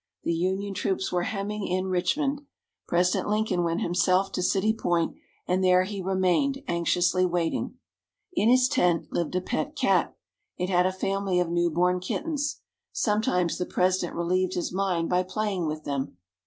[0.23, 2.41] The Union troops were hemming in Richmond.
[2.87, 5.13] President Lincoln went himself to City Point,
[5.47, 7.75] and there he remained, anxiously waiting.
[8.33, 10.15] In his tent lived a pet cat.
[10.57, 12.61] It had a family of new born kittens.
[12.91, 16.17] Sometimes, the President relieved his mind by playing with them.